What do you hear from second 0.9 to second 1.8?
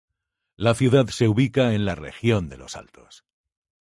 se ubica